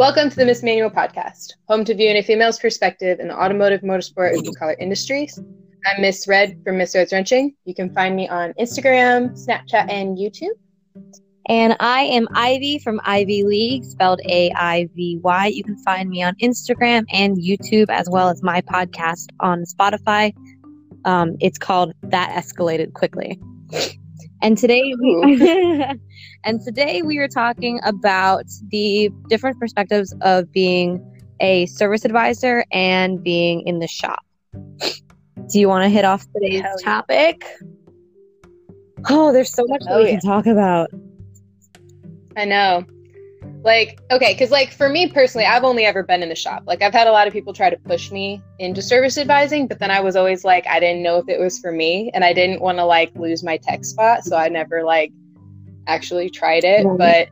[0.00, 3.82] Welcome to the Miss Manual podcast, home to viewing a female's perspective in the automotive,
[3.82, 5.38] motorsport, and blue collar industries.
[5.84, 7.54] I'm Miss Red from Miss Red's Wrenching.
[7.66, 10.56] You can find me on Instagram, Snapchat, and YouTube.
[11.50, 15.46] And I am Aivy from Aivy League, spelled A I V Y.
[15.48, 20.32] You can find me on Instagram and YouTube, as well as my podcast on Spotify.
[21.04, 23.38] Um, it's called That Escalated Quickly.
[24.42, 25.84] And today we
[26.44, 31.04] and today we are talking about the different perspectives of being
[31.40, 34.24] a service advisor and being in the shop.
[34.52, 36.74] Do you want to hit off today's yeah.
[36.82, 37.44] topic?
[39.08, 40.10] Oh, there's so much oh, we yeah.
[40.12, 40.90] can talk about.
[42.36, 42.84] I know
[43.62, 46.82] like okay because like for me personally i've only ever been in the shop like
[46.82, 49.90] i've had a lot of people try to push me into service advising but then
[49.90, 52.60] i was always like i didn't know if it was for me and i didn't
[52.60, 55.12] want to like lose my tech spot so i never like
[55.86, 56.96] actually tried it mm-hmm.
[56.96, 57.28] but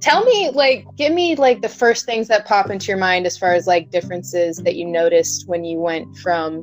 [0.00, 3.36] tell me like give me like the first things that pop into your mind as
[3.36, 6.62] far as like differences that you noticed when you went from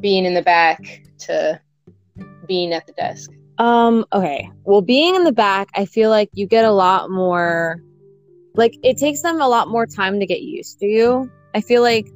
[0.00, 1.60] being in the back to
[2.46, 3.30] being at the desk
[3.60, 4.50] um, okay.
[4.64, 7.82] Well, being in the back, I feel like you get a lot more
[8.54, 11.30] like it takes them a lot more time to get used to you.
[11.54, 12.08] I feel like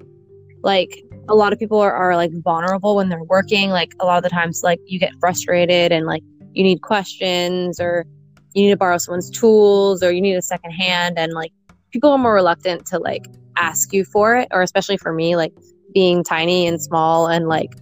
[0.62, 3.68] like a lot of people are, are like vulnerable when they're working.
[3.68, 6.22] Like a lot of the times like you get frustrated and like
[6.54, 8.06] you need questions or
[8.54, 11.52] you need to borrow someone's tools or you need a second hand and like
[11.90, 13.26] people are more reluctant to like
[13.58, 15.52] ask you for it or especially for me like
[15.92, 17.74] being tiny and small and like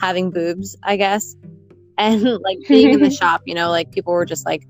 [0.00, 1.36] having boobs, I guess
[1.98, 4.66] and like being in the shop you know like people were just like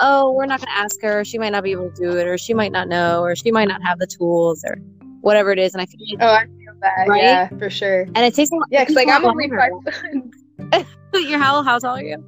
[0.00, 1.24] oh we're not going to ask her.
[1.24, 3.50] She might not be able to do it or she might not know or she
[3.50, 4.76] might not have the tools or
[5.20, 5.74] whatever it is.
[5.74, 7.08] And i feel like, oh i feel that.
[7.08, 7.22] Right?
[7.22, 8.02] yeah for sure.
[8.02, 9.70] And it takes a lot yeah because like i'm only five
[11.14, 12.22] you're how, how tall are you?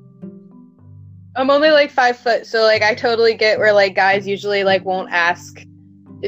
[1.36, 4.84] I'm only like five foot so like i totally get where like guys usually like
[4.84, 5.62] won't ask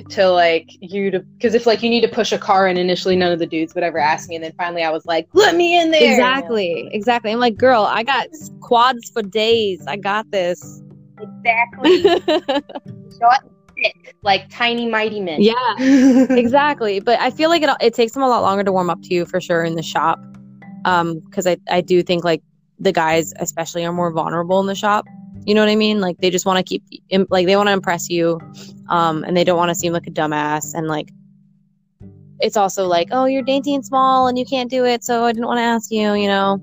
[0.08, 3.16] to like you to because if like you need to push a car and initially
[3.16, 5.56] none of the dudes would ever ask me and then finally I was like let
[5.56, 6.12] me in there.
[6.12, 7.32] Exactly exactly.
[7.32, 8.28] I'm like girl I got
[8.60, 9.82] quads for days.
[9.87, 10.82] I got this.
[11.20, 12.03] Exactly.
[13.19, 13.38] Short
[14.22, 15.42] like tiny mighty men.
[15.42, 17.00] Yeah exactly.
[17.00, 19.14] But I feel like it, it takes them a lot longer to warm up to
[19.14, 20.20] you for sure in the shop.
[20.84, 22.43] Um because I, I do think like
[22.78, 25.04] the guys especially are more vulnerable in the shop
[25.44, 26.00] you know what I mean?
[26.00, 26.82] Like they just want to keep
[27.30, 28.40] like they want to impress you,
[28.88, 30.74] um, and they don't want to seem like a dumbass.
[30.74, 31.10] And like
[32.40, 35.32] it's also like, oh, you're dainty and small, and you can't do it, so I
[35.32, 36.14] didn't want to ask you.
[36.14, 36.62] You know.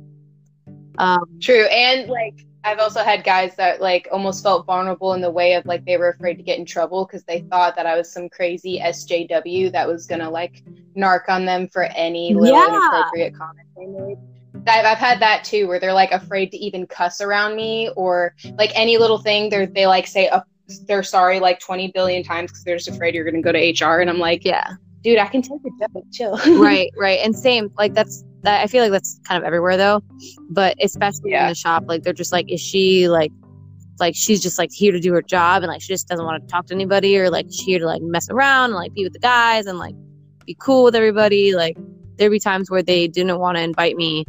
[1.00, 5.32] Um, True, and like I've also had guys that like almost felt vulnerable in the
[5.32, 7.96] way of like they were afraid to get in trouble because they thought that I
[7.96, 10.64] was some crazy SJW that was gonna like
[10.96, 12.68] narc on them for any little yeah.
[12.68, 14.18] inappropriate comment they made.
[14.70, 18.36] I've, I've had that too where they're like afraid to even cuss around me or
[18.58, 19.50] like any little thing.
[19.50, 20.42] They're they like say uh,
[20.86, 23.86] they're sorry like 20 billion times because they're just afraid you're going to go to
[23.86, 24.74] hr and i'm like yeah.
[25.02, 26.38] Dude i can take a joke chill.
[26.62, 30.02] Right right and same like that's that i feel like that's kind of everywhere though
[30.50, 31.44] but especially yeah.
[31.44, 33.32] in the shop like they're just like is she like
[34.00, 36.42] like she's just like here to do her job and like she just doesn't want
[36.42, 39.04] to talk to anybody or like she's here to like mess around and like be
[39.04, 39.96] with the guys and like
[40.46, 41.54] be cool with everybody.
[41.54, 41.78] Like
[42.16, 44.26] there'd be times where they didn't want to invite me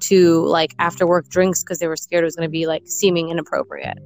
[0.00, 2.82] to like after work drinks because they were scared it was going to be like
[2.86, 3.98] seeming inappropriate.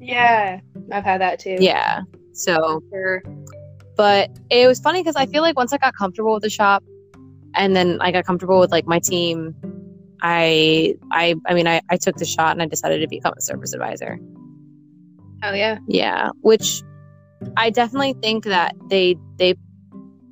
[0.00, 0.60] Yeah,
[0.92, 1.56] I've had that too.
[1.58, 2.02] Yeah.
[2.32, 3.22] So, sure.
[3.96, 6.84] but it was funny because I feel like once I got comfortable with the shop
[7.54, 9.54] and then I got comfortable with like my team,
[10.22, 13.40] I, I, I mean, I, I took the shot and I decided to become a
[13.40, 14.18] service advisor.
[15.42, 15.78] Oh yeah.
[15.88, 16.30] Yeah.
[16.42, 16.82] Which
[17.56, 19.54] I definitely think that they, they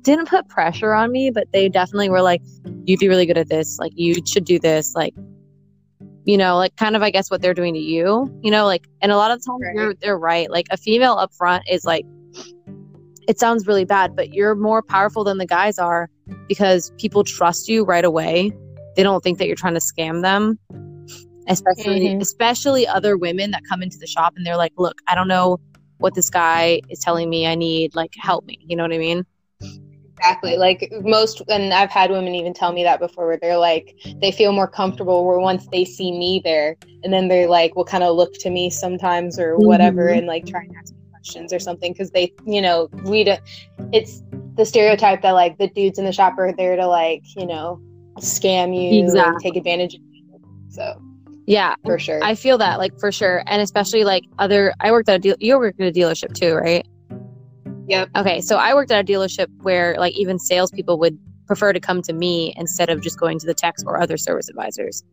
[0.05, 2.41] didn't put pressure on me, but they definitely were like,
[2.85, 3.77] you'd be really good at this.
[3.79, 4.95] Like, you should do this.
[4.95, 5.13] Like,
[6.23, 8.87] you know, like kind of, I guess, what they're doing to you, you know, like,
[9.01, 9.75] and a lot of the times right.
[9.75, 10.49] they're, they're right.
[10.49, 12.05] Like, a female up front is like,
[13.27, 16.09] it sounds really bad, but you're more powerful than the guys are
[16.47, 18.51] because people trust you right away.
[18.95, 20.59] They don't think that you're trying to scam them.
[21.47, 22.21] Especially mm-hmm.
[22.21, 25.59] especially other women that come into the shop and they're like, "Look, I don't know
[25.99, 28.97] what this guy is telling me I need, like help me." You know what I
[28.97, 29.27] mean?
[30.25, 30.57] Exactly.
[30.57, 34.31] Like most, and I've had women even tell me that before, where they're like, they
[34.31, 38.03] feel more comfortable where once they see me there, and then they're like, will kind
[38.03, 40.19] of look to me sometimes or whatever, mm-hmm.
[40.19, 43.41] and like try and ask me questions or something, because they, you know, we don't.
[43.93, 44.23] It's
[44.55, 47.79] the stereotype that like the dudes in the shop are there to like, you know,
[48.19, 49.43] scam you, exactly.
[49.43, 50.41] take advantage of you.
[50.69, 51.01] So.
[51.47, 52.23] Yeah, for sure.
[52.23, 54.73] I feel that, like, for sure, and especially like other.
[54.79, 55.35] I worked at a deal.
[55.39, 56.87] You worked at a dealership too, right?
[57.87, 58.09] Yep.
[58.15, 61.17] Okay, so I worked at a dealership where like even salespeople would
[61.47, 64.49] prefer to come to me instead of just going to the techs or other service
[64.49, 65.03] advisors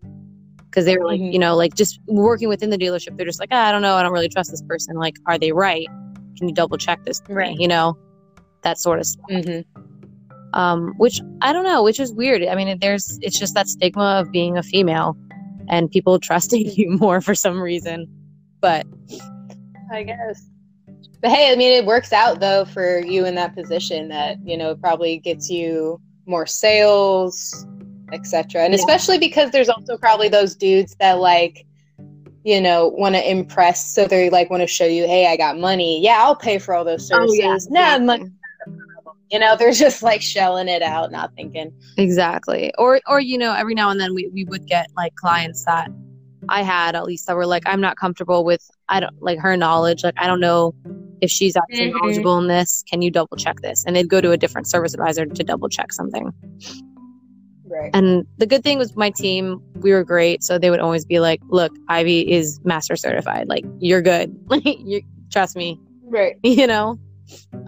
[0.64, 1.32] because they were like, mm-hmm.
[1.32, 3.16] you know, like just working within the dealership.
[3.16, 4.96] They're just like, ah, I don't know, I don't really trust this person.
[4.96, 5.86] Like, are they right?
[6.42, 7.56] can you double check this for me?" Right.
[7.58, 7.96] you know
[8.62, 9.80] that sort of stuff Mm-hmm.
[10.54, 14.20] um which i don't know which is weird i mean there's it's just that stigma
[14.20, 15.16] of being a female
[15.68, 18.06] and people trusting you more for some reason
[18.60, 18.86] but
[19.92, 20.48] I guess.
[21.22, 24.56] But hey, I mean, it works out though for you in that position that you
[24.56, 27.64] know probably gets you more sales,
[28.12, 28.62] etc.
[28.64, 28.80] And Yeah.
[28.80, 31.64] especially because there's also probably those dudes that like,
[32.44, 35.58] you know, want to impress, so they like want to show you, hey, I got
[35.58, 36.02] money.
[36.02, 37.40] Yeah, I'll pay for all those services.
[37.40, 38.30] Oh, yeah, Nah, money.
[39.30, 41.72] You know, they're just like shelling it out, not thinking.
[41.98, 42.72] Exactly.
[42.78, 45.88] Or or you know, every now and then we, we would get like clients that
[46.48, 49.56] I had at least that were like, I'm not comfortable with I don't like her
[49.56, 50.02] knowledge.
[50.02, 50.74] Like I don't know
[51.22, 51.94] if she's actually Mhm.
[52.00, 52.84] knowledgeable in this.
[52.90, 53.84] Can you double check this?
[53.86, 56.32] And they'd go to a different service advisor to double check something.
[57.64, 57.90] Right.
[57.94, 60.42] And the good thing was my team, we were great.
[60.42, 63.48] So they would always be like, Look, Aivy is master certified.
[63.48, 64.36] Like you're good.
[64.48, 66.36] Like you trust me, Right.
[66.42, 66.98] you know?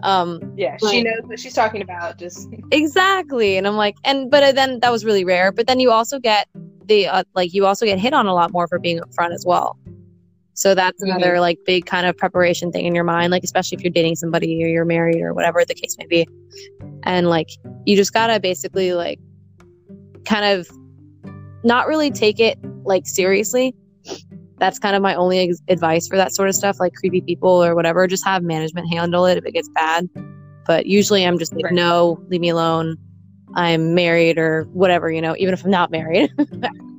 [0.03, 2.19] Um Yeah, she knows what she's talking about.
[2.19, 5.89] Just exactly and i'm like and but then that was really rare but then you
[5.91, 6.47] also get
[6.85, 9.43] the uh, like you also get hit on a lot more for being upfront as
[9.45, 9.77] well
[10.55, 11.07] so that's Mhm.
[11.15, 14.15] another like big kind of preparation thing in your mind like especially if you're dating
[14.15, 16.27] somebody or you're married or whatever the case may be.
[17.03, 17.49] And like
[17.85, 19.19] you just gotta basically like
[20.25, 20.67] kind of
[21.63, 23.75] not really take it like seriously.
[24.57, 27.63] That's kind of my only ex- advice for that sort of stuff like creepy people
[27.63, 28.07] or whatever.
[28.07, 30.09] Just have management handle it if it gets bad.
[30.65, 31.73] But usually i'm just like Right.
[31.73, 32.97] no leave me alone.
[33.55, 36.29] I'm married or whatever you know even if i'm not married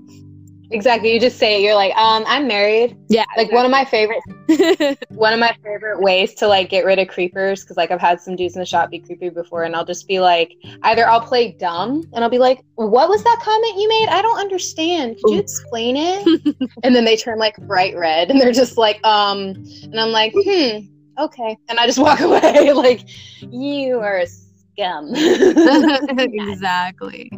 [0.70, 1.12] exactly.
[1.12, 1.62] You just say it.
[1.62, 2.96] You're like, um, I'm married.
[3.08, 4.20] yeah Like one of my favorite
[5.10, 8.20] one of my favorite ways to like get rid of creepers because like I've had
[8.20, 10.52] some dudes in the shop be creepy before, and I'll just be like,
[10.82, 14.08] either I'll play dumb and I'll be like, "What was that comment you made?
[14.08, 15.16] I don't understand.
[15.22, 19.04] Could you explain it?" and then they turn like bright red, and they're just like,
[19.04, 20.78] "Um," and I'm like, "Hmm,
[21.18, 23.02] okay," and I just walk away like,
[23.50, 27.30] "You are a scum." exactly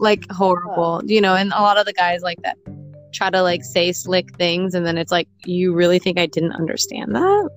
[0.00, 2.56] like horrible you know and a lot of the guys like that
[3.12, 6.52] try to like say slick things and then it's like you really think i didn't
[6.52, 7.48] understand that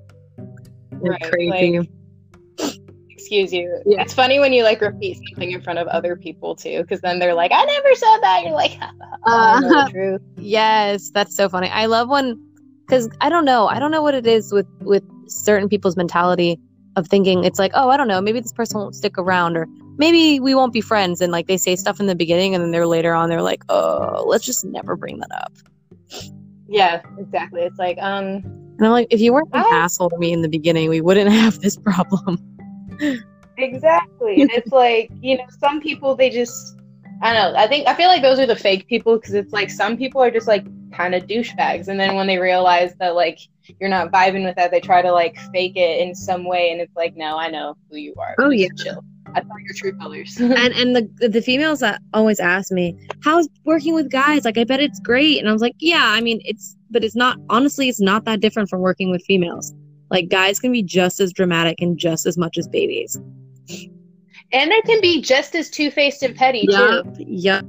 [0.92, 1.90] Right, crazy like-
[3.10, 3.82] Excuse you.
[3.86, 4.02] Yeah.
[4.02, 7.20] It's funny when you like repeat something in front of other people too, because then
[7.20, 8.78] they're like, "I never said that." You're like,
[9.26, 11.70] "I know Uh, the truth." Yes, that's so funny.
[11.70, 12.38] I love when
[12.86, 13.68] because I don't know.
[13.68, 16.60] I don't know what it is with with certain people's mentality
[16.98, 19.68] of thinking it's like, oh, I don't know, maybe this person won't stick around or
[19.98, 22.72] maybe we won't be friends and like they say stuff in the beginning and then
[22.72, 25.54] they're later on they're like, oh, let's just never bring that up.
[26.68, 27.62] Yeah, exactly.
[27.62, 30.42] It's like, um, And I'm like, if you weren't an I- asshole to me in
[30.42, 32.38] the beginning, we wouldn't have this problem.
[33.58, 34.42] exactly.
[34.42, 36.80] And it's like, you know, some people they just,
[37.22, 37.60] I don't know.
[37.60, 40.22] I think I feel like those are the fake people because it's like some people
[40.22, 43.40] are just like kind of douchebags, and then when they realize that like
[43.80, 46.82] you're not vibing with that, they try to like fake it in some way, and
[46.82, 48.36] it's like, no, I know who you are.
[48.40, 48.68] Oh, yeah.
[48.78, 49.04] chill.
[49.36, 50.38] I saw your true colors.
[50.40, 54.46] and and the the females that always ask me how's working with guys?
[54.46, 55.40] Like i bet it's great.
[55.40, 58.40] And i was like yeah i mean it's but it's not honestly it's not that
[58.40, 59.74] different from working with females.
[60.10, 63.16] Like guys can be just as dramatic and just as much as babies.
[64.52, 67.26] And they can be just as two faced and petty yeah too.
[67.26, 67.62] yeah.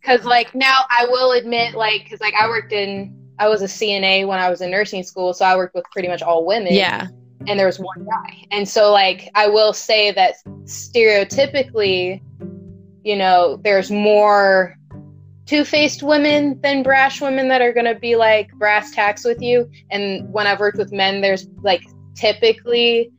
[0.00, 3.66] Because like now i will admit like because like i worked in i was a
[3.66, 6.72] cna when i was in nursing school so i worked with pretty much all women.
[6.72, 7.08] Yeah
[7.46, 8.44] and there was one guy.
[8.50, 12.20] And so like i will say that stereotypically
[13.04, 14.76] you know there's more
[15.46, 19.70] two-faced women than brash women that are going to be like brass tacks with you.
[19.90, 21.82] And when i've worked with men there's like
[22.14, 23.12] typically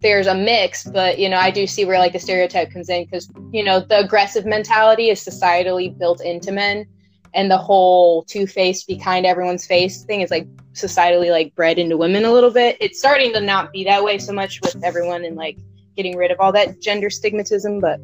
[0.00, 3.04] there's a mix but you know i do see where like the stereotype comes in
[3.04, 6.86] because you know the aggressive mentality is societally built into men
[7.34, 10.46] and the whole two-faced be kind to everyone's face thing is like
[10.80, 12.76] societally like bred into women a little bit.
[12.80, 15.58] It's starting to not be that way so much with everyone and like
[15.96, 18.00] getting rid of all that gender stigmatism but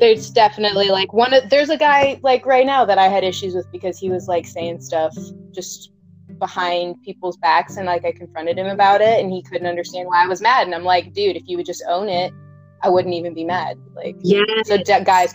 [0.00, 3.54] there's definitely like one of there's a guy like right now that i had issues
[3.54, 5.14] with because he was like saying stuff
[5.52, 5.92] just
[6.38, 10.24] behind people's backs and like i confronted him about it and he couldn't understand why
[10.24, 10.66] i was mad.
[10.66, 12.32] And i'm like dude if you would just own it
[12.82, 13.78] i wouldn't even be mad.
[13.94, 15.34] Like yeah so guys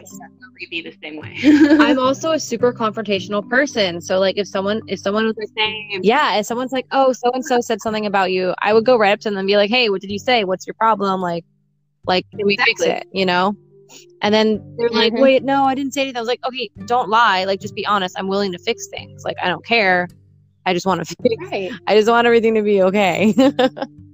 [0.70, 1.38] be the same way.
[1.80, 4.02] I'm also a super confrontational person.
[4.02, 6.02] So like if someone if someone was like same.
[6.04, 8.98] yeah if someone's like oh so and so said something about you i would go
[8.98, 10.44] right up to them and be like hey what did you say?
[10.44, 11.22] What's your problem?
[11.22, 11.44] Like
[12.06, 13.06] like can we fix it?
[13.12, 13.56] You know?
[14.22, 15.22] And then they're like Mhm.
[15.22, 16.18] wait no i didn't say anything.
[16.18, 17.44] I was like okay don't lie.
[17.46, 18.16] Like just be honest.
[18.18, 19.24] I'm willing to fix things.
[19.26, 20.08] Like i don't care.
[20.66, 21.72] I just want to fix right.
[21.88, 23.34] I just want everything to be okay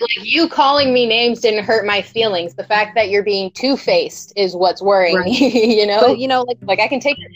[0.00, 4.32] like you calling me names didn't hurt my feelings the fact that you're being two-faced
[4.36, 5.26] is what's worrying Right.
[5.26, 7.30] me you know but you know like like i can take it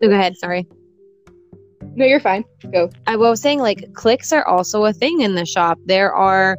[0.00, 0.66] go ahead sorry
[1.96, 2.44] No, you're fine.
[2.72, 2.90] Go.
[3.08, 5.78] I was saying like cliques are also a thing in the shop.
[5.86, 6.56] There are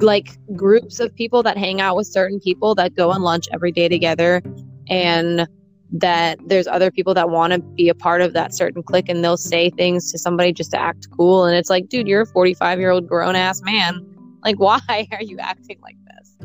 [0.00, 3.70] like groups of people that hang out with certain people that go on lunch every
[3.70, 4.42] day together
[4.88, 5.46] and
[5.92, 9.22] that there's other people that want to be a part of that certain clique and
[9.22, 12.26] they'll say things to somebody just to act cool and it's like dude you're a
[12.26, 14.04] 45 year old grown ass man
[14.44, 14.80] like why
[15.12, 16.36] are you acting like this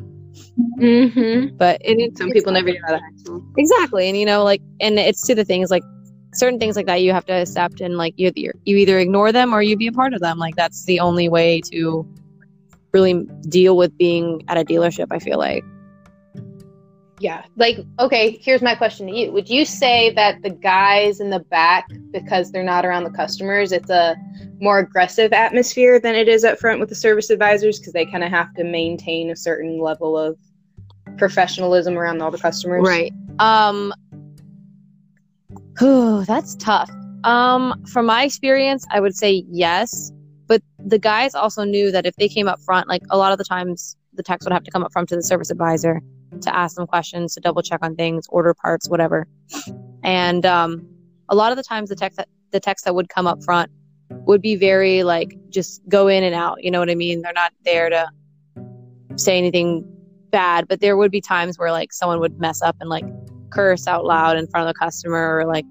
[0.80, 1.56] Mm-hmm.
[1.58, 3.30] but it, Some people never to act.
[3.58, 5.84] exactly and you know like and it's to the things like
[6.34, 9.32] certain things like that you have to accept and like you either you either ignore
[9.32, 12.08] them or you be a part of them like that's the only way to
[12.94, 15.64] really deal with being at a dealership i feel like
[17.20, 17.44] Yeah.
[17.58, 19.32] Like, okay, here's my question to you.
[19.32, 23.72] Would you say that the guys in the back, because they're not around the customers,
[23.72, 24.16] it's a
[24.60, 28.24] more aggressive atmosphere than it is up front with the service advisors because they kind
[28.24, 30.38] of have to maintain a certain level of
[31.18, 32.86] professionalism around all the customers?
[32.86, 33.14] Right.
[33.40, 33.94] Um
[35.78, 36.90] whew, that's tough.
[37.24, 40.12] Um from my experience, I would say yes,
[40.48, 43.38] but the guys also knew that if they came up front, like a lot of
[43.38, 46.02] the times the techs would have to come up front to the service advisor
[46.42, 49.28] to ask them questions, to double check on things, order parts, whatever.
[50.04, 50.88] And um
[51.30, 53.72] a lot of the times the techs that the techs that would come up front
[54.10, 57.22] would be very like just go in and out, you know what I mean?
[57.22, 58.10] They're not there to
[59.16, 59.86] say anything
[60.32, 63.06] bad, but there would be times where like someone would mess up and like
[63.52, 65.66] curse out loud in front of the customer or like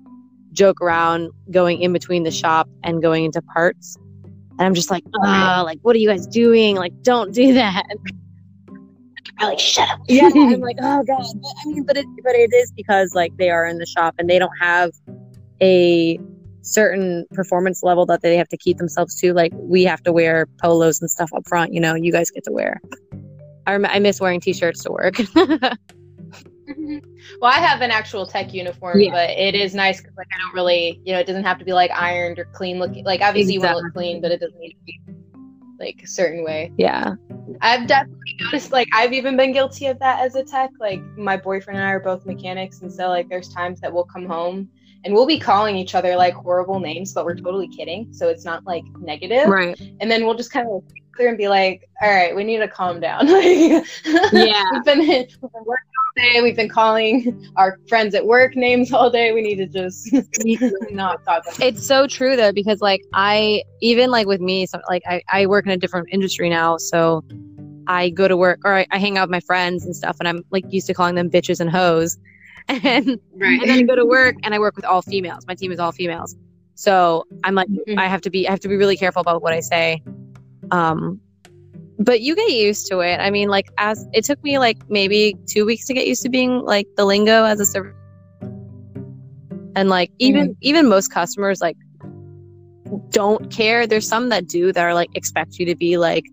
[0.52, 3.96] joke around going in between the shop and going into parts.
[4.24, 6.76] And I'm just like, ah, like what are you guys doing?
[6.76, 7.84] Like, don't do that.
[9.38, 10.00] I'm like, shut up.
[10.08, 11.24] Yeah, I'm like, oh god.
[11.40, 14.14] But I mean, but it but it is because like they are in the shop
[14.18, 14.90] and they don't have
[15.60, 16.18] a
[16.62, 19.32] certain performance level that they have to keep themselves to.
[19.32, 21.72] Like we have to wear polos and stuff up front.
[21.72, 22.80] You know, you guys get to wear.
[23.66, 25.16] I rem- I miss wearing t-shirts to work.
[26.68, 26.98] Mm-hmm.
[27.40, 29.10] well, I have an actual tech uniform, Yeah.
[29.12, 31.64] but it is nice because like I don't really, you know, it doesn't have to
[31.64, 33.04] be like ironed or clean looking.
[33.06, 35.00] Like obviously you want to look clean, but it doesn't need to be
[35.78, 36.72] like a certain way.
[36.76, 37.14] yeah.
[37.60, 40.70] I've definitely noticed like I've even been guilty of that as a tech.
[40.78, 44.04] Like my boyfriend and I are both mechanics, and so like there's times that we'll
[44.04, 44.68] come home
[45.04, 48.12] and we'll be calling each other like horrible names, but we're totally kidding.
[48.12, 49.48] So it's not like negative.
[49.48, 49.80] Right.
[50.00, 52.34] And then we'll just kind of look at each other and be like, "All right,
[52.34, 53.26] we need to calm down."
[54.32, 54.64] Yeah.
[54.72, 55.88] we've been we've been working
[56.18, 56.42] day.
[56.42, 59.32] We've been calling our friends at work names all day.
[59.32, 60.12] We need to just
[60.92, 61.42] not talk.
[61.46, 65.22] About it's so true though because like i even like with me so like I,
[65.30, 67.22] I work in a different industry now so
[67.86, 70.28] i go to work or I, I hang out with my friends and stuff and
[70.28, 72.16] i'm like used to calling them bitches and hoes
[72.68, 75.72] and, and then i go to work and i work with all females my team
[75.72, 76.36] is all females
[76.74, 77.98] so i'm like Mhm.
[77.98, 80.02] i have to be i have to be really careful about what i say
[80.70, 81.20] um
[81.98, 83.18] but you get used to it.
[83.18, 86.28] I mean like as it took me like maybe two weeks to get used to
[86.28, 87.94] being like the lingo as a service
[89.74, 90.58] and like even mm-hmm.
[90.60, 91.76] even most customers like
[93.10, 93.86] don't care.
[93.86, 96.24] There's some that do that are like expect you to be like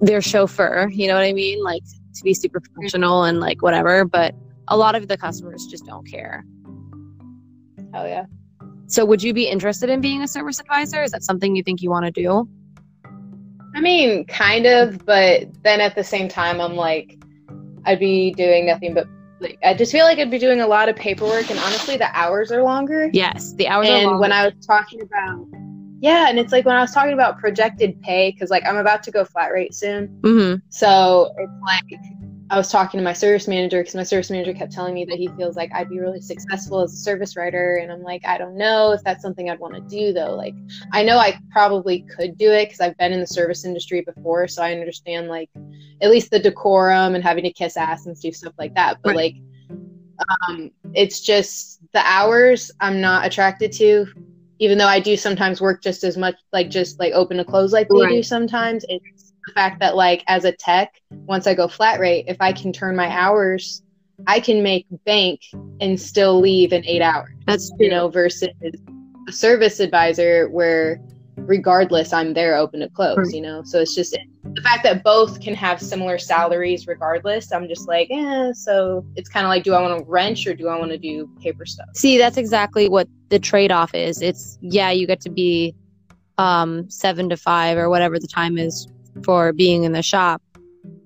[0.00, 1.62] their chauffeur you know what i mean?
[1.62, 1.82] Like
[2.14, 2.74] to be super mm-hmm.
[2.74, 4.34] professional and like whatever but
[4.68, 6.44] a lot of the customers just don't care.
[7.92, 8.24] Oh yeah.
[8.86, 11.02] so would you be interested in being a service advisor?
[11.02, 12.48] Is that something you think you want to do
[13.74, 17.18] I mean, kind of, but then at the same time, I'm like,
[17.84, 19.06] I'd be doing nothing but
[19.40, 22.14] like I just feel like I'd be doing a lot of paperwork, and honestly, the
[22.16, 23.10] hours are longer.
[23.12, 25.46] yes the hours are and when I was talking about,
[26.00, 29.02] yeah, and it's like when I was talking about projected pay, because like I'm about
[29.04, 32.00] to go flat rate soon, hmm so it's like
[32.50, 35.16] I was talking to my service manager because my service manager kept telling me that
[35.16, 38.38] he feels like I'd be really successful as a service writer, and I'm like, I
[38.38, 40.34] don't know if that's something I'd want to do though.
[40.34, 40.54] Like,
[40.92, 44.48] I know I probably could do it because I've been in the service industry before,
[44.48, 45.48] so I understand like
[46.02, 48.98] at least the decorum and having to kiss ass and do stuff like that.
[49.04, 49.34] But Right.
[49.78, 49.78] like,
[50.48, 54.06] um, it's just the hours I'm not attracted to.
[54.58, 57.72] Even though I do sometimes work just as much, like just like open to close,
[57.72, 58.84] like they do sometimes.
[58.88, 59.19] It's
[59.50, 62.72] the fact that like as a tech, once I go flat rate, if I can
[62.72, 63.82] turn my hours,
[64.26, 65.40] I can make bank
[65.80, 67.30] and still leave in eight hours.
[67.46, 68.48] that's You know, versus
[69.28, 71.00] a service advisor where
[71.36, 73.34] regardless I'm there open to close, Right.
[73.34, 73.62] you know.
[73.64, 78.08] So it's just the fact that both can have similar salaries regardless, I'm just like,
[78.10, 80.90] eh, so it's kind of like do I want to wrench or do I want
[80.92, 81.88] to do paper stuff?
[81.94, 84.20] See, that's exactly what the trade off is.
[84.22, 85.74] It's yeah, you get to be
[86.38, 88.86] um seven to five or whatever the time is
[89.24, 90.42] for being in the shop,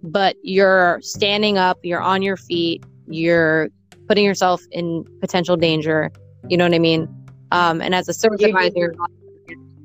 [0.03, 3.69] but you're standing up, you're on your feet, you're
[4.09, 6.11] putting yourself in potential danger.
[6.49, 7.09] You know what I mean?
[7.53, 8.95] Um, and as a supervisor,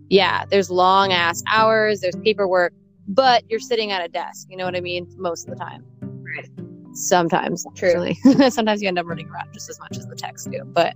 [0.09, 2.73] yeah, there's long ass hours, there's paperwork,
[3.07, 4.47] but you're sitting at a desk.
[4.49, 5.07] You know what I mean?
[5.17, 5.85] Most of the time.
[6.01, 6.49] Right.
[6.93, 8.15] Sometimes, actually.
[8.49, 10.95] Sometimes you end up running around just as much as the techs do, but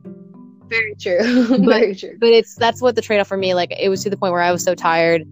[0.68, 1.58] Very true.
[1.66, 2.18] Very true.
[2.20, 4.42] but it's that's what the trade-off for me like it was to the point where
[4.42, 5.24] i was so tired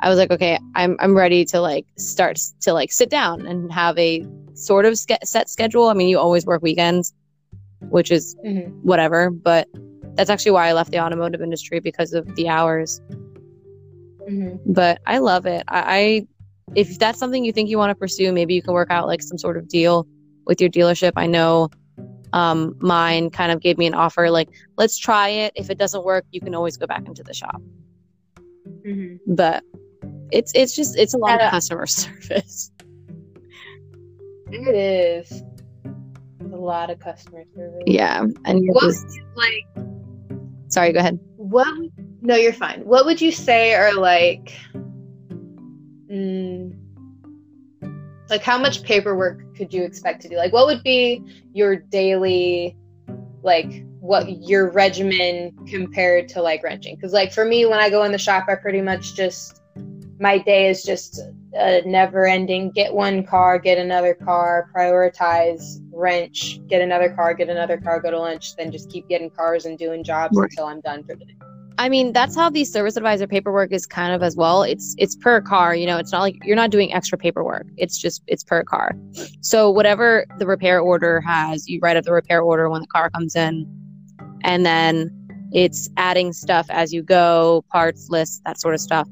[0.00, 3.72] i was like okay i'm i'm ready to like start to like sit down and
[3.72, 4.24] have a
[4.54, 7.12] sort of ske- set schedule i mean you always work weekends
[7.90, 8.72] which is Mhm.
[8.82, 9.68] whatever but
[10.14, 13.00] that's actually why i left the automotive industry because of the hours
[14.28, 14.60] Mhm.
[14.66, 16.26] but i love it i, I
[16.74, 19.22] if that's something you think you want to pursue maybe you can work out like
[19.22, 20.06] some sort of deal
[20.46, 21.68] with your dealership i know
[22.32, 26.04] um mine kind of gave me an offer like let's try it if it doesn't
[26.04, 27.60] work you can always go back into the shop
[28.84, 29.20] Mhm.
[29.26, 29.62] but
[30.32, 32.70] it's it's just it's a lot of customer service
[34.50, 35.42] It is
[36.40, 37.82] a lot of customer service.
[37.86, 39.86] yeah and you're What just, you, like?
[40.68, 41.66] sorry go ahead What?
[42.22, 42.80] No, you're fine.
[42.80, 44.52] What would you say are like?
[46.10, 46.76] Mm,
[48.28, 50.36] like how much paperwork could you expect to do?
[50.36, 52.76] Like, what would be your daily,
[53.42, 56.96] like, what your regimen compared to like wrenching?
[56.96, 59.60] Because like for me, when I go in the shop, I pretty much just
[60.18, 61.20] my day is just
[61.54, 67.48] a never ending get one car, get another car, prioritize, wrench, get another car, get
[67.48, 70.50] another car, go to lunch, then just keep getting cars and doing jobs Right.
[70.50, 71.34] until I'm done for the day.
[71.78, 74.62] I mean, that's how the service advisor paperwork is kind of as well.
[74.62, 77.66] It's it's per car, you know, it's not like you're not doing extra paperwork.
[77.76, 78.92] It's just it's per car.
[79.42, 83.10] So whatever the repair order has, you write up the repair order when the car
[83.10, 83.66] comes in.
[84.42, 85.10] And then
[85.52, 89.06] it's adding stuff as you go, parts lists, that sort of stuff.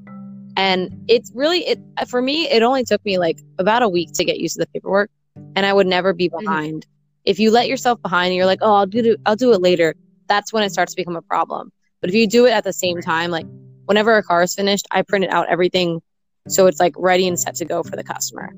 [0.56, 4.25] And it's really it for me, it only took me like about a week to
[4.25, 5.11] get used to the paperwork,
[5.56, 6.87] and I would never be behind.
[7.25, 9.61] If you let yourself behind and you're like, "Oh, I'll do it, I'll do it
[9.61, 9.94] later."
[10.28, 11.70] That's when it starts to become a problem.
[12.00, 13.46] But if you do it at the same time, like
[13.87, 16.00] whenever a car is finished, I printed out everything
[16.46, 18.52] so it's like ready and set to go for the customer.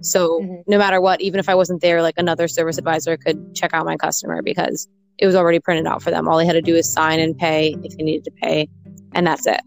[0.00, 0.62] So Mhm.
[0.66, 3.84] no matter what, even if I wasn't there, like another service advisor could check out
[3.84, 4.88] my customer because
[5.18, 6.28] it was already printed out for them.
[6.28, 8.68] All they had to do is sign and pay if they needed to pay,
[9.14, 9.60] and that's it.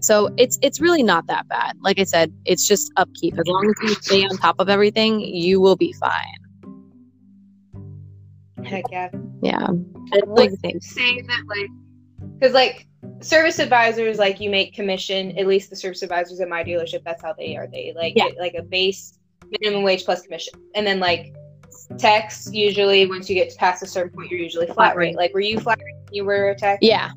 [0.00, 1.76] So it's it's really not that bad.
[1.80, 3.38] Like I said, it's just upkeep.
[3.38, 6.40] As long as you stay on top of everything, you will be fine.
[8.64, 9.08] Heck yeah.
[9.42, 9.66] Yeah.
[10.26, 10.70] Like the same.
[10.74, 11.68] you say that like
[12.38, 12.86] because like
[13.20, 17.22] service advisors like you make commission at least the service advisors at my dealership that's
[17.22, 18.28] how they are they like Yeah.
[18.38, 19.18] like a base
[19.60, 21.34] minimum wage plus commission and then like
[21.98, 25.40] techs usually once you get past a certain point you're usually flat rate like were
[25.40, 27.10] you flat rate when you were a tech Yeah.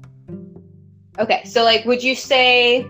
[1.20, 2.88] Okay so like would you say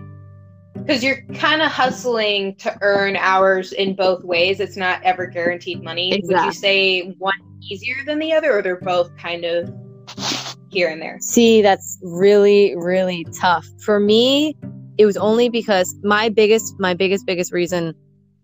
[0.74, 5.82] because you're kind of hustling to earn hours in both ways it's not ever guaranteed
[5.82, 9.72] money would you say one easier than the other or they're both kind of
[10.70, 13.66] here and there See, that's really, really tough.
[13.78, 14.56] For me,
[14.98, 17.94] it was only because my biggest, my biggest, biggest reason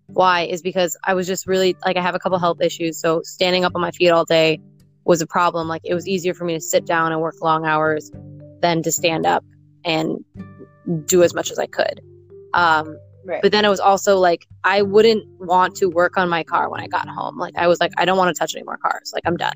[0.06, 2.98] why is because I was just really like I have a couple health issues.
[2.98, 4.60] So standing up on my feet all day
[5.04, 5.68] was a problem.
[5.68, 8.10] Like it was easier for me to sit down and work long hours
[8.60, 9.44] than to stand up
[9.84, 10.24] and
[11.06, 12.00] do as much as I could.
[12.54, 16.42] Um, right but then it was also like I wouldn't want to work on my
[16.42, 17.38] car when I got home.
[17.38, 19.12] Like I was like, I don't want to touch any more cars.
[19.14, 19.54] Like I'm done.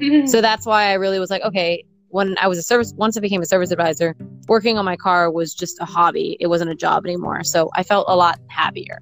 [0.26, 3.20] So that's why I really was like, okay, when I was a service, once I
[3.20, 4.16] became a service advisor,
[4.48, 6.36] working on my car was just a hobby.
[6.40, 7.44] It wasn't a job anymore.
[7.44, 8.98] So I felt a lot happier.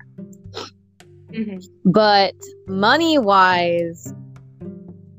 [1.31, 1.65] Mhm.
[1.85, 2.35] But
[2.67, 4.13] money wise,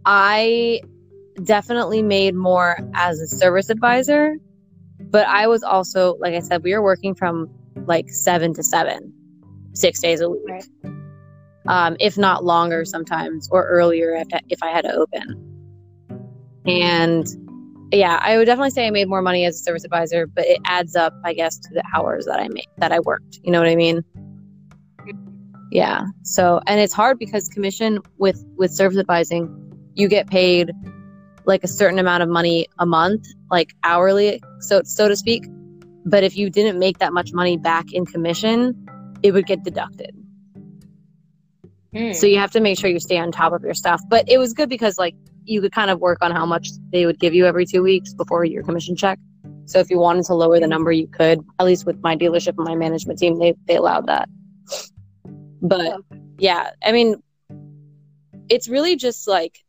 [0.05, 0.81] I
[1.43, 4.35] definitely made more as a service advisor.
[5.11, 7.49] But I was also, like I said, we were working from
[7.85, 9.13] like seven to seven,
[9.73, 10.41] six days a week.
[10.47, 10.67] Right.
[11.67, 15.47] Um, if not longer sometimes or earlier if, if I had to open.
[16.65, 17.27] And
[17.91, 20.59] yeah, I would definitely say I made more money as a service advisor, but it
[20.65, 23.39] adds up, I guess, to the hours that I made that I worked.
[23.43, 24.03] You know what I mean?
[25.71, 26.05] Yeah.
[26.23, 29.49] So, and it's hard because commission with with service advising,
[29.93, 30.71] you get paid
[31.45, 35.45] like a certain amount of money a month, like hourly, so so to speak.
[36.05, 38.87] But if you didn't make that much money back in commission,
[39.23, 40.15] it would get deducted.
[41.93, 42.15] Mm.
[42.15, 44.01] So you have to make sure you stay on top of your stuff.
[44.07, 47.05] But it was good because like you could kind of work on how much they
[47.05, 49.19] would give you every two weeks before your commission check.
[49.65, 51.41] So if you wanted to lower the number, you could.
[51.59, 54.29] At least with my dealership and my management team, they they allowed that.
[55.61, 56.01] But
[56.37, 57.21] yeah, I mean,
[58.49, 59.59] it's really just like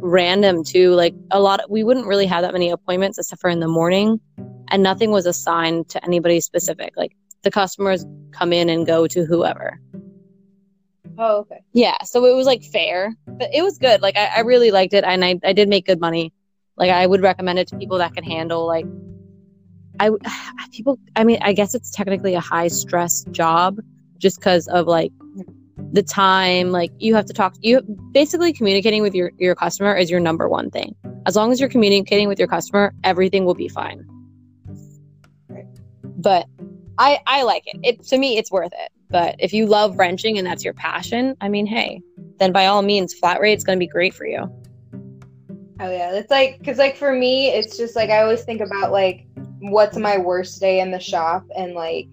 [0.00, 0.92] random too.
[0.94, 3.68] Like a lot, of, we wouldn't really have that many appointments except for in the
[3.68, 4.20] morning,
[4.68, 6.94] and nothing was assigned to anybody specific.
[6.96, 9.80] Like the customers come in and go to whoever.
[11.18, 11.60] oh, okay.
[11.72, 14.02] Yeah, so it was like fair, but it was good.
[14.02, 16.32] Like I, I really liked it, and I, I did make good money.
[16.76, 18.86] Like I would recommend it to people that can handle like
[19.98, 20.10] I
[20.72, 20.98] people.
[21.16, 23.78] I mean, I guess it's technically a high stress job
[24.18, 25.12] just because of like
[25.92, 27.80] the time like you have to talk you
[28.12, 30.94] basically communicating with your your customer is your number one thing.
[31.26, 34.06] As long as you're communicating with your customer everything will be fine.
[35.48, 35.66] Right.
[36.02, 36.46] but
[36.98, 37.80] i i like it.
[37.82, 38.92] It to me it's worth it.
[39.08, 42.00] But if you love wrenching and that's your passion i mean hey
[42.40, 44.50] then by all means flat rate's going to be great for you.
[45.82, 48.92] Oh yeah, it's like because like for me, it's just like I always think about
[48.92, 49.26] like
[49.60, 52.08] what's my worst day in the shop, and like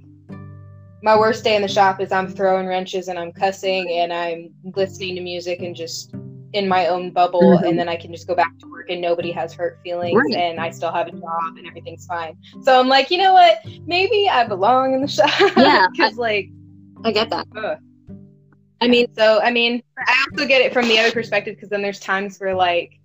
[1.04, 4.54] my worst day in the shop is I'm throwing wrenches and I'm cussing and I'm
[4.76, 6.14] listening to music and just
[6.54, 7.68] in my own bubble, Mhm.
[7.70, 10.34] and then I can just go back to work and nobody has hurt feelings, Right.
[10.34, 12.38] and I still have a job and everything's fine.
[12.64, 13.60] So I'm like, you know what?
[13.86, 15.30] Maybe I belong in the shop.
[15.58, 16.50] Yeah, because like.
[17.04, 17.78] i get that ugh.
[18.82, 21.82] i mean So I mean, I also get it from the other perspective because then
[21.82, 22.98] there's times where like,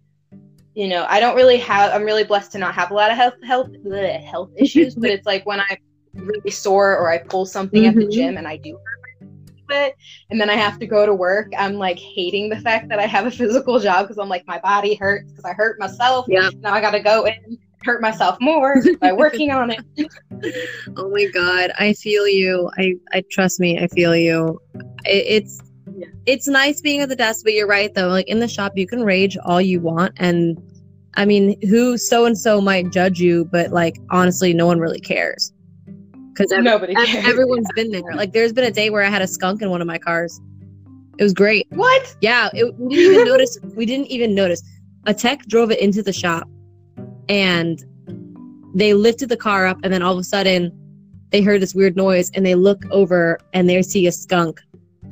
[0.75, 1.93] you know, I don't really have.
[1.93, 5.11] I'm really blessed to not have a lot of health health bleh, health issues, but
[5.15, 5.77] it's like when I'm
[6.15, 8.13] really sore or I pull something at the Mhm.
[8.13, 9.29] gym and I do hurt
[9.71, 9.97] it,
[10.31, 11.53] and then I have to go to work.
[11.59, 14.59] I'm like hating the fact that I have a physical job because I'm like my
[14.59, 16.27] body hurts because I hurt myself.
[16.29, 16.51] Yeah.
[16.61, 19.81] Now I got to go in hurt myself more by working on it.
[20.97, 22.71] Oh my god, I feel you.
[22.77, 24.61] I I trust me, I feel you.
[25.05, 25.61] It, it's
[25.97, 26.07] Yeah.
[26.27, 28.09] it's nice being at the desk, but you're right though.
[28.09, 30.61] Like in the shop, you can rage all you want, and
[31.15, 35.01] I mean, who so and so might judge you, but like honestly, no one really
[35.01, 35.53] cares
[36.33, 37.27] because Nobody cares.
[37.27, 38.03] everyone's been there.
[38.15, 40.41] Like there's been a day where I had a skunk in one of my cars.
[41.19, 41.67] It was great.
[41.71, 42.17] What?
[42.21, 43.59] Yeah, it, we didn't even notice.
[43.77, 44.63] We didn't even notice.
[45.07, 46.49] A tech drove it into the shop,
[47.29, 47.85] and
[48.75, 50.73] they lifted the car up, and then all of a sudden,
[51.31, 54.61] they heard this weird noise, and they look over, and they see a skunk,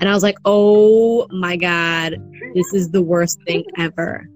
[0.01, 2.17] and I was like, "Oh my god,
[2.55, 4.27] this is the worst thing ever."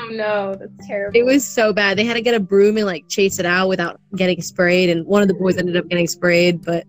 [0.00, 1.18] Oh no, that's terrible.
[1.18, 1.98] It was so bad.
[1.98, 5.06] They had to get a broom and like chase it out without getting sprayed, and
[5.06, 6.86] one of the boys ended up getting sprayed, but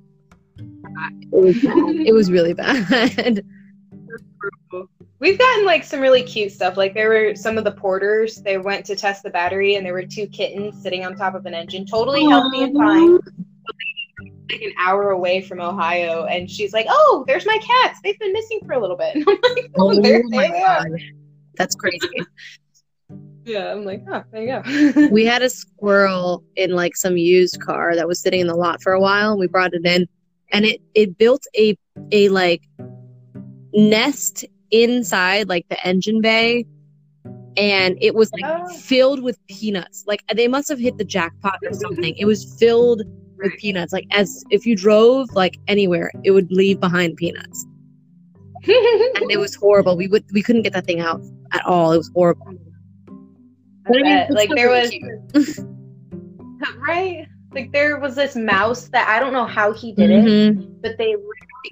[1.31, 3.45] it was it was really bad.
[5.19, 6.77] We've gotten like some really cute stuff.
[6.77, 8.37] Like there were some of the porters.
[8.37, 11.45] They went to test the battery, and there were two kittens sitting on top of
[11.45, 13.13] an engine, totally healthy and fine.
[14.49, 17.99] Like an hour away from Ohio, and she's like, "Oh, there's my cats.
[18.03, 20.87] They've been missing for a little bit." And I'm like, "Oh, Oh there, they are."
[21.55, 21.99] that's crazy.
[23.45, 27.59] Yeah, I'm like, "Oh, there you go." we had a squirrel in like some used
[27.61, 29.31] car that was sitting in the lot for a while.
[29.31, 30.07] And we brought it in
[30.51, 31.77] and it it built a
[32.11, 32.61] a like
[33.73, 36.65] nest inside like the engine bay
[37.57, 38.67] and it was like Oh.
[38.77, 40.03] filled with peanuts.
[40.07, 42.15] Like they must have hit the jackpot or something.
[42.17, 43.01] It was filled
[43.37, 43.91] with peanuts.
[43.91, 47.65] Like as if you drove like anywhere it would leave behind peanuts.
[48.67, 49.97] And it was horrible.
[49.97, 51.91] We would we couldn't get that thing out at all.
[51.91, 52.47] It was horrible
[53.87, 54.31] I bet.
[54.31, 54.91] like there was,
[56.87, 57.27] right?
[57.53, 60.81] Like there was this mouse that I don't know how he did it, Mhm.
[60.81, 61.15] but they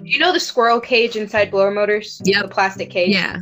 [0.02, 3.12] you know, the squirrel cage inside blower motors, yeah, the plastic cage.
[3.14, 3.40] yeah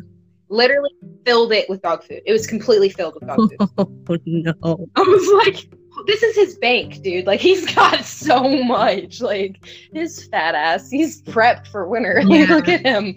[0.50, 0.88] literally
[1.26, 2.22] filled it with dog food.
[2.24, 3.68] It was completely filled with dog food.
[3.78, 5.68] oh no I was like,
[6.06, 7.26] this is his bank, dude.
[7.26, 9.20] Like he's got so much.
[9.20, 10.88] Like his fat ass.
[10.90, 12.22] He's prepped for winter.
[12.24, 12.54] Like, Yeah.
[12.54, 13.14] look at him.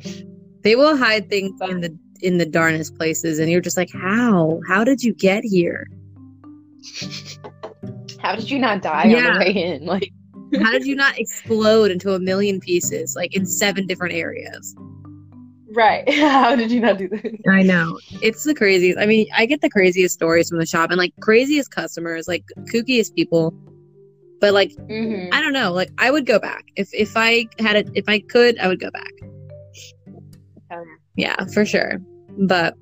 [0.61, 4.59] They will hide things in the in the darnest places, and you're just like, how?
[4.67, 5.87] How did you get here?
[8.19, 9.85] How did you not die on the way in?
[9.85, 10.11] Like
[10.61, 14.75] How did you not explode into a million pieces, like in seven different areas?
[15.73, 16.07] right.
[16.13, 18.99] How did you not do that I know it's the craziest.
[18.99, 22.43] I mean, I get the craziest stories from the shop, and like craziest customers, like
[22.73, 23.53] kookiest people.
[24.39, 25.71] But like, hmm I don't know.
[25.71, 27.89] Like, I would go back if if I had it.
[27.95, 29.11] If I could, I would go back.
[31.15, 31.99] Yeah, for sure.
[32.37, 32.75] But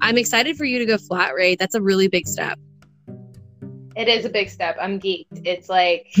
[0.00, 1.58] I'm excited for you to go flat rate.
[1.58, 2.58] That's a really big step.
[3.96, 4.76] It is a big step.
[4.80, 5.42] I'm geeked.
[5.44, 6.06] It's like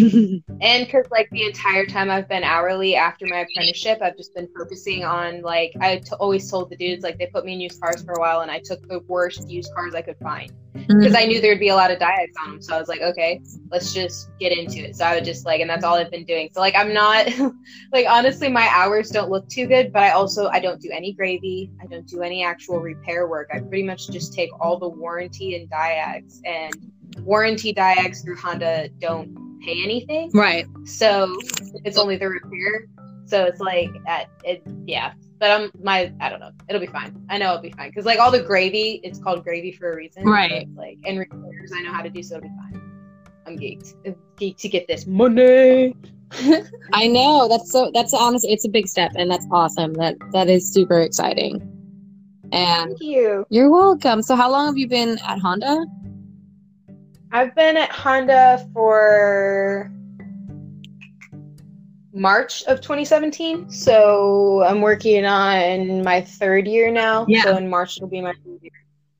[0.60, 4.48] and because like the entire time i've been hourly after my apprenticeship i've just been
[4.56, 7.80] focusing on like i t- always told the dudes like they put me in used
[7.80, 10.52] cars for a while and i took the worst used cars i could find.
[10.74, 11.00] Mm.
[11.00, 13.00] Because i knew there'd be a lot of diags on them so i was like
[13.00, 14.96] okay let's just get into it.
[14.96, 16.48] So i would just like and that's all i've been doing.
[16.52, 17.28] So like i'm not
[17.92, 21.12] like honestly my hours don't look too good but i also i don't do any
[21.12, 21.70] gravy.
[21.82, 23.48] I don't do any actual repair work.
[23.52, 26.74] I pretty much just take all the warranty and diags and
[27.20, 30.66] warranty diags through honda don't pay anything right.
[30.84, 31.36] so
[31.84, 32.86] it's only the repair.
[33.26, 35.12] So it's like at it, yeah.
[35.38, 36.52] But I'm my I don't know.
[36.68, 37.20] It'll be fine.
[37.28, 39.96] I know it'll be fine because like all the gravy, it's called gravy for a
[39.96, 40.24] reason.
[40.24, 40.52] Right.
[40.52, 42.22] it's like and repairs, I know how to do.
[42.22, 42.82] So it'll be fine.
[43.46, 43.94] I'm geeked.
[44.06, 45.96] I'm geeked to get this money.
[46.92, 49.94] I know that's so that's honestly it's a big step and that's awesome.
[49.94, 51.72] That that is super exciting.
[52.52, 53.44] And Thank you.
[53.50, 54.22] you're welcome.
[54.22, 55.84] So how long have you been at Honda?
[57.36, 59.92] I've been at Honda for
[62.14, 63.70] March of 2017.
[63.70, 67.26] So I'm working on my third year now.
[67.28, 67.42] Yeah.
[67.42, 68.72] So in March it'll be my third year.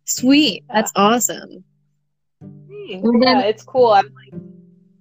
[0.06, 0.64] Sweet.
[0.72, 1.62] That's awesome.
[2.40, 3.88] Well, yeah, then- it's cool.
[3.88, 4.40] I'm like,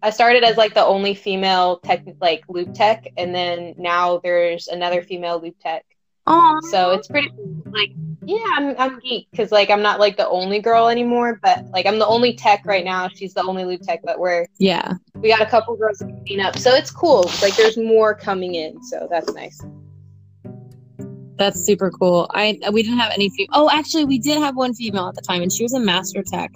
[0.01, 4.67] I started as like the only female tech, like lube tech, and then now there's
[4.67, 5.85] another female lube tech.
[6.27, 7.31] Oh, So it's pretty
[7.67, 7.91] like
[8.25, 11.85] yeah, I'm I'm geek because like I'm not like the only girl anymore, but like
[11.85, 13.07] I'm the only tech right now.
[13.07, 14.93] She's the only lube tech, but we're yeah.
[15.15, 17.29] we got a couple girls clean up, so it's cool.
[17.41, 19.63] Like there's more coming in, so that's nice.
[21.37, 22.29] That's super cool.
[22.33, 23.49] I we didn't have any female.
[23.53, 26.23] Oh, actually, we did have one female at the time, and she was a master
[26.23, 26.51] tech,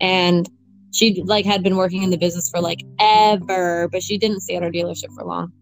[0.00, 0.48] and
[0.92, 4.56] she like had been working in the business for like ever, but she didn't stay
[4.56, 5.52] at our dealership for long.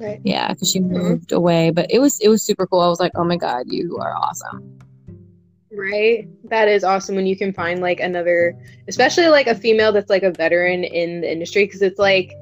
[0.00, 0.20] Right.
[0.24, 0.90] Yeah, because she Mhm.
[0.90, 1.70] moved away.
[1.70, 2.80] But it was it was super cool.
[2.80, 4.78] I was like, oh my god, you are awesome.
[5.72, 6.26] Right.
[6.48, 8.56] That is awesome when you can find like another,
[8.88, 11.66] especially like a female that's like a veteran in the industry.
[11.68, 12.32] Cause it's like,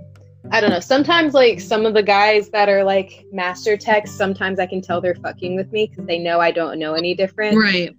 [0.50, 4.58] I don't know, sometimes like some of the guys that are like master techs, sometimes
[4.58, 7.58] I can tell they're fucking with me because they know I don't know any different.
[7.58, 7.94] Right.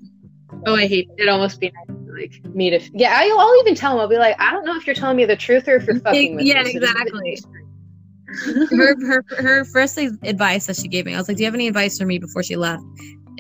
[0.66, 1.10] Oh, I hate.
[1.18, 4.18] It'd almost be nice like me to, yeah, I, I'll even tell them, I'll be
[4.18, 6.46] like, I don't know if you're telling me the truth or if you're fucking with
[6.46, 6.72] Yeah, me.
[6.72, 7.40] so exactly.
[8.72, 11.56] Her her her first advice that she gave me, I was like, "Do you have
[11.56, 12.84] any advice for me before she left?"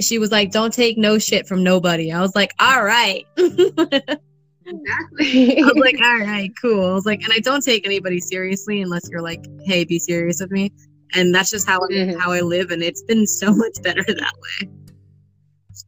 [0.01, 3.25] She was like, "Don't take no shit from nobody." I was like, "All right."
[4.65, 5.63] Exactly.
[5.63, 8.81] I was like, "All right, cool." I was like, "And I don't take anybody seriously
[8.83, 10.71] unless you're like, hey, be serious with me."
[11.15, 12.19] And that's just how I, Mhm.
[12.19, 14.69] how I live, and it's been so much better that way.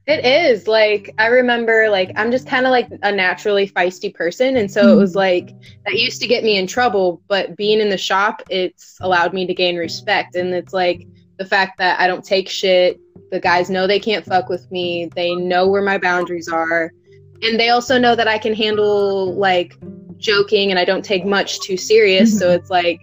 [0.08, 4.58] It is like I remember like I'm just kind of like a naturally feisty person
[4.58, 5.20] and so it was hmm.
[5.20, 5.50] like
[5.86, 9.46] that used to get me in trouble but being in the shop it's allowed me
[9.46, 13.00] to gain respect and it's like the fact that I don't take shit
[13.32, 16.92] the guys know they can't fuck with me they know where my boundaries are
[17.42, 19.78] and they also know that I can handle like
[20.18, 23.00] joking and I don't take much too serious so it's like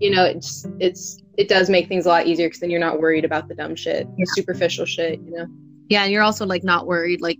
[0.00, 3.00] you know it's it's it does make things a lot easier because then you're not
[3.00, 5.46] worried about the dumb shit the superficial shit you know
[5.88, 7.20] Yeah, and you're also like not worried.
[7.20, 7.38] Like,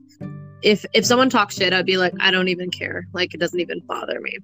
[0.63, 3.07] if if someone talks shit, I'd be like, I don't even care.
[3.13, 4.39] Like, it doesn't even bother me.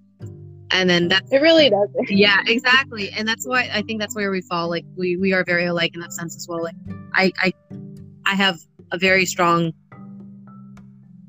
[0.70, 2.08] And then that's It really doesn't.
[2.10, 5.44] yeah exactly and that's why i think that's where we fall like we we are
[5.44, 6.74] very alike in that sense as well like
[7.12, 7.52] i i
[8.26, 8.58] i have
[8.90, 9.72] a very strong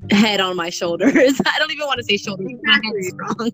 [0.09, 1.13] head on my shoulders
[1.45, 3.51] i don't even want to say shoulders head's strong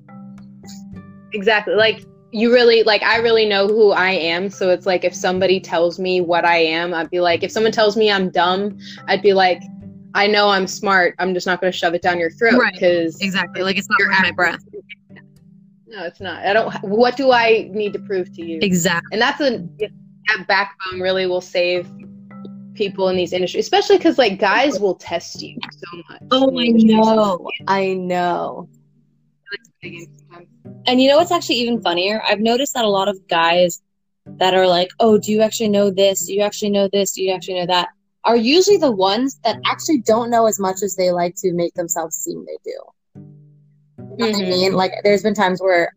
[1.34, 1.76] Exactly.
[1.76, 4.50] Like you really like I really know who I am.
[4.50, 7.72] So it's like if somebody tells me what I am, I'd be like, if someone
[7.72, 9.62] tells me I'm dumb, I'd be like,
[10.14, 11.16] I know I'm smart.
[11.20, 12.74] I'm just not gonna shove it down your throat Right.
[12.74, 14.64] because exactly like it's not You're worth my breath
[15.88, 16.46] No, it's not.
[16.46, 18.60] I don't what do I need to prove to you?
[18.62, 21.90] exactly And that's a that backbone really will save
[22.74, 26.22] people in these industries, especially because like guys will test you so much.
[26.32, 28.70] oh i know i know
[30.88, 33.82] and you know what's actually even funnier i've noticed that a lot of guys
[34.40, 37.24] that are like oh do you actually know this do you actually know this do
[37.24, 37.90] you actually know that
[38.24, 41.74] are usually the ones that actually don't know as much as they like to make
[41.74, 42.78] themselves seem they do
[44.18, 44.50] You know what I Mhm.
[44.50, 44.74] mean?
[44.74, 45.94] Like, there's been times where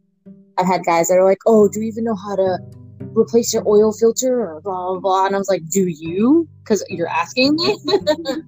[0.59, 2.59] I've had guys that are like, "Oh, do you even know how to
[3.15, 6.49] replace your oil filter?" or blah blah blah, and I was like, "Do you?
[6.63, 7.77] Because you're asking me."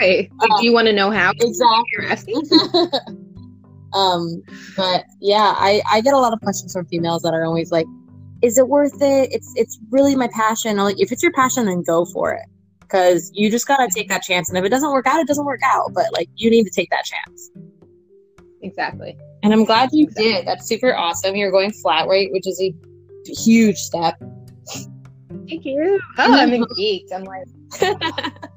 [0.00, 0.28] Right.
[0.40, 1.32] Like, Uh, do you want to know how?
[1.38, 2.34] exactly.
[3.92, 4.42] Um,
[4.76, 7.86] but yeah, I I get a lot of questions from females that are always like,
[8.42, 9.30] "Is it worth it?
[9.32, 12.44] It's it's really my passion." I'm like, if it's your passion, then go for it.
[12.80, 15.44] Because you just gotta take that chance, and if it doesn't work out, it doesn't
[15.44, 15.92] work out.
[15.94, 17.50] But like, you need to take that chance.
[18.62, 19.16] Exactly.
[19.42, 20.32] And I'm glad you Exactly.
[20.32, 20.46] did.
[20.46, 21.36] That's super awesome.
[21.36, 22.74] You're going flat rate, which is a
[23.26, 24.16] huge step.
[25.48, 26.00] Thank you.
[26.18, 27.12] Oh, I'm geeked.
[27.12, 27.46] I'm like,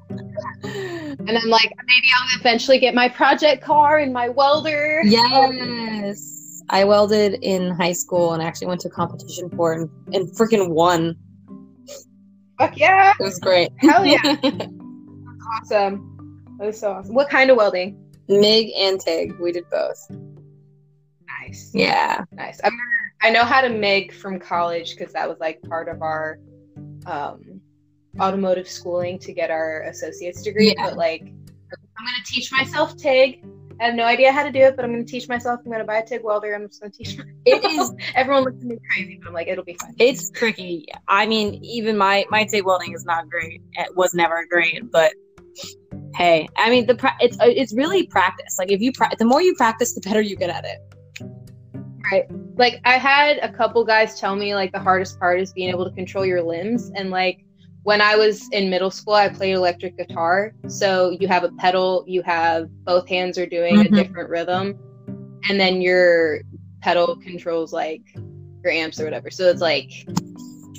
[0.64, 5.02] and I'm like, maybe I'll eventually get my project car and my welder.
[5.04, 6.62] Yes.
[6.70, 10.28] I welded in high school and actually went to a competition for it and, and
[10.30, 11.16] freaking won.
[12.58, 13.12] Fuck yeah.
[13.18, 13.70] It was great.
[13.78, 14.20] Hell yeah.
[15.60, 16.46] awesome.
[16.58, 17.14] That was so awesome.
[17.14, 17.98] What kind of welding?
[18.28, 19.38] MIG and TIG.
[19.40, 20.06] We did both.
[21.40, 21.72] Nice.
[21.74, 22.24] Yeah.
[22.32, 22.60] Nice.
[22.62, 22.78] I'm
[23.22, 26.40] I know how to MIG from college because that was like part of our
[27.06, 27.51] um,
[28.20, 30.74] automotive schooling to get our associate's degree.
[30.76, 30.90] Yeah.
[30.90, 33.44] But like, I'm gonna teach myself TIG.
[33.80, 35.60] I have no idea how to do it, but I'm gonna teach myself.
[35.64, 36.54] I'm gonna buy a TIG welder.
[36.54, 37.16] I'm just gonna teach.
[37.16, 37.34] Myself.
[37.46, 39.94] It is Everyone looks at me crazy, but I'm like, it'll be fine.
[39.98, 40.86] it's tricky.
[41.08, 43.62] I mean, even my my TIG welding is not great.
[43.72, 45.12] It was never great, but
[46.14, 48.56] hey, I mean the pra- it's uh, it's really practice.
[48.58, 50.78] Like if you pra- the more you practice, the better you get at it.
[52.10, 52.24] Right.
[52.56, 55.84] Like I had a couple guys tell me like the hardest part is being able
[55.88, 57.44] to control your limbs and like
[57.84, 60.52] when I was in middle school I played electric guitar.
[60.68, 63.86] So you have a pedal, you have both hands are doing Mhm.
[63.86, 64.78] a different rhythm
[65.48, 66.40] and then your
[66.80, 68.02] pedal controls like
[68.62, 69.30] your amps or whatever.
[69.30, 69.90] So it's like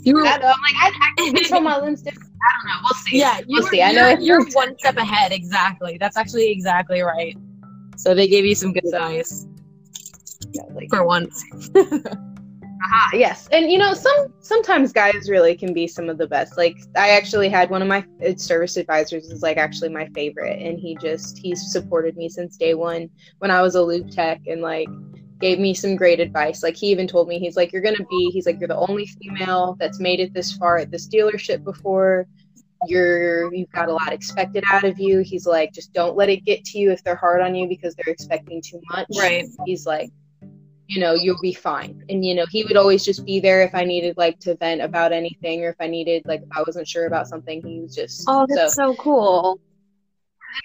[0.06, 2.06] You were, I, am like I, I can control my different.
[2.06, 2.80] I don't know.
[2.84, 3.20] We'll see.
[3.20, 3.82] yeah, you we'll were- see.
[3.82, 5.32] I know you're, you're one step ahead.
[5.32, 5.98] Exactly.
[5.98, 7.38] That's actually exactly right.
[7.96, 9.46] So they gave you some good advice
[10.52, 11.44] yeah, like, for once.
[12.86, 16.58] Ah, yes, and you know, some sometimes guys really can be some of the best.
[16.58, 20.60] Like I actually had one of my uh, service advisors is like actually my favorite,
[20.62, 24.42] and he just he's supported me since day one when I was a lube tech,
[24.48, 24.92] and like
[25.40, 26.62] gave me some great advice.
[26.64, 29.08] Like he even told me he's like you're gonna be he's like you're the only
[29.22, 32.28] female that's made it this far at this dealership before.
[32.86, 35.20] You're you've got a lot expected out of you.
[35.22, 37.96] He's like just don't let it get to you if they're hard on you because
[37.96, 39.46] they're expecting too much Right.
[39.66, 40.12] he's like
[40.94, 42.04] you know you'll be fine.
[42.10, 44.82] And you know he would always just be there if i needed like to vent
[44.82, 47.96] about anything or if i needed like if i wasn't sure about something he was
[47.96, 49.60] just Oh, so that's so cool.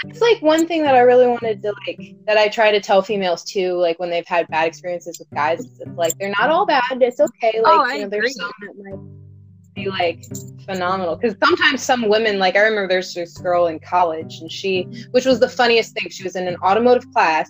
[0.07, 3.01] it's like one thing that i really wanted to like that i try to tell
[3.03, 6.67] females too like when they've had bad experiences with guys it's like they're not all
[6.67, 7.55] bad it's okay.
[7.57, 8.99] Oh, like Oh, I you know there's some that might
[9.75, 10.21] be like
[10.67, 11.17] phenomenal.
[11.17, 15.25] Because sometimes some women like i remember there's this girl in college and she which
[15.25, 17.49] was the funniest thing she was in an automotive class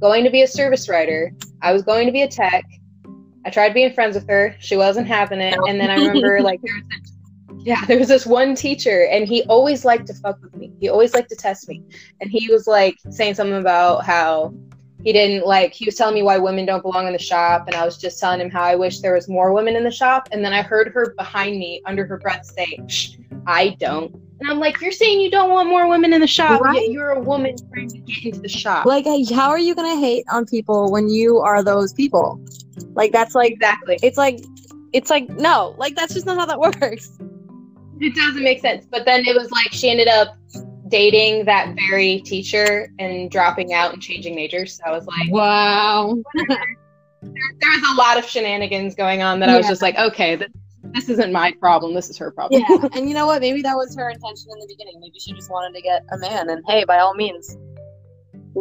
[0.00, 1.32] going to be a service writer.
[1.62, 2.64] I was going to be a tech.
[3.44, 4.54] I tried being friends with her.
[4.60, 5.58] She wasn't having it.
[5.68, 7.12] And then i remember like there was this,
[7.64, 10.72] yeah there was this one teacher and he always liked to fuck with me.
[10.80, 11.82] He always liked to test me.
[12.20, 14.54] And he was like saying something about how
[15.04, 17.76] he didn't like he was telling me why women don't belong in the shop and
[17.76, 20.28] i was just telling him how i wish there was more women in the shop.
[20.32, 24.50] And then i heard her behind me under her breath say Shh, i don't and
[24.50, 26.74] i'm like you're saying you don't want more women in the shop Right.
[26.82, 29.98] yet you're a woman trying to get into the shop Like, how are you gonna
[30.00, 32.40] hate on people when you are those people?
[32.94, 34.40] Like, that's like, exactly it's like,
[34.92, 37.18] it's like, no, like that's just not how that works.
[38.00, 40.36] it doesn't make sense but then it was like she ended up
[40.88, 46.16] dating that very teacher and dropping out and changing majors so i was like Wow.
[47.22, 50.48] there was a lot of shenanigans going on that i was just like okay this,
[50.94, 53.40] this isn't my problem this is her problem Yeah, and you know what?
[53.40, 55.00] Maybe that was her intention in the beginning.
[55.00, 57.56] Maybe she just wanted to get a man, and hey, by all means.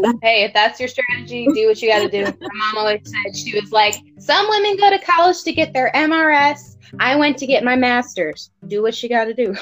[0.21, 2.23] hey, if that's your strategy, do what you got to do.
[2.41, 5.91] My mom always said she was like, some women go to college to get their
[5.95, 6.75] MRS.
[6.99, 8.49] I went to get my master's.
[8.67, 9.53] Do what you got to do.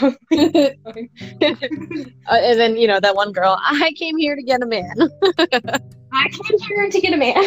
[2.28, 3.60] Uh, and then you know that one girl.
[3.64, 4.96] I came here to get a man.
[6.14, 7.44] I came here to get a man.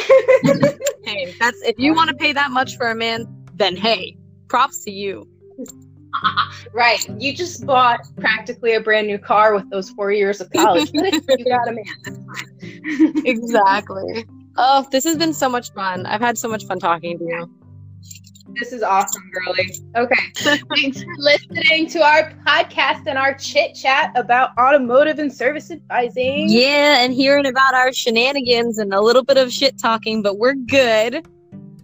[1.04, 4.16] hey, that's if you want to pay that much for a man, then hey,
[4.48, 5.28] props to you.
[6.72, 7.04] right.
[7.20, 10.90] You just bought practically a brand new car with those four years of college.
[10.92, 13.24] But you got a man.
[13.24, 14.26] Exactly.
[14.56, 16.06] Oh, this has been so much fun.
[16.06, 17.50] I've had so much fun talking to you.
[18.58, 19.72] This is awesome, girly.
[19.94, 20.14] Okay.
[20.34, 26.46] Thanks for listening to our podcast and our chit chat about automotive and service advising.
[26.48, 30.54] Yeah, and hearing about our shenanigans and a little bit of shit talking, but we're
[30.54, 31.26] good.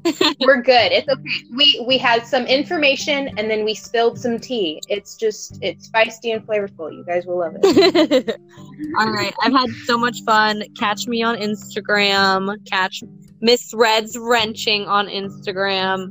[0.41, 0.93] We're good.
[0.93, 1.23] It's okay.
[1.57, 4.81] We we had some information and then we spilled some tea.
[4.89, 6.93] It's just it's feisty and flavorful.
[6.93, 8.37] You guys will love it.
[9.01, 10.63] All right, I've had so much fun.
[10.79, 12.57] Catch me on Instagram.
[12.67, 13.03] Catch
[13.41, 16.11] Miss Red's wrenching on Instagram,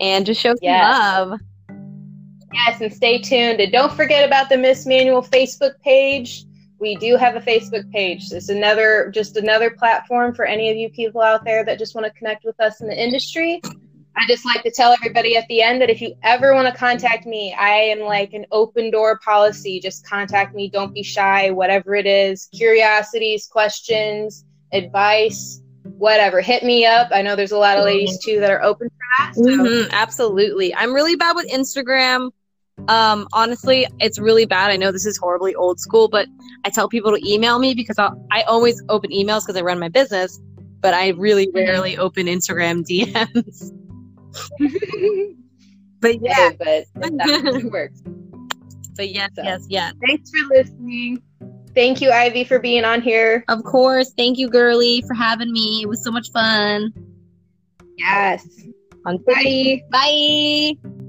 [0.00, 0.98] and just show some Yes.
[0.98, 1.40] love.
[2.52, 3.60] Yes, and stay tuned.
[3.60, 6.44] And don't forget about the Miss Manual Facebook page.
[6.80, 8.30] We do have a Facebook page.
[8.30, 12.06] It's another just another platform for any of you people out there that just want
[12.06, 13.60] to connect with us in the industry.
[14.16, 16.76] I just like to tell everybody at the end that if you ever want to
[16.76, 19.78] contact me, I am like an open door policy.
[19.80, 20.68] Just contact me.
[20.68, 21.50] Don't be shy.
[21.50, 26.40] Whatever it is, curiosities, questions, advice, whatever.
[26.40, 27.08] Hit me up.
[27.12, 29.34] I know there's a lot of ladies too that are open for that.
[29.34, 30.74] So Mhm, absolutely.
[30.74, 32.30] I'm really bad with Instagram.
[32.88, 34.70] Um, honestly, it's really bad.
[34.70, 36.26] I know this is horribly old school, but
[36.64, 39.78] I tell people to email me because I'll, I always open emails because I run
[39.78, 40.40] my business,
[40.80, 43.72] but I really rarely open Instagram DMs.
[46.00, 48.00] But yeah, but that works.
[48.96, 49.42] but yes, So.
[49.42, 49.94] yes, yes.
[50.06, 51.20] Thanks for listening.
[51.74, 53.44] Thank you, Aivy, for being on here.
[53.48, 54.12] Of course.
[54.16, 55.82] Thank you, girly, for having me.
[55.82, 56.92] It was so much fun.
[57.96, 58.46] Yes.
[59.06, 59.82] On Bye.
[59.90, 61.07] Bye.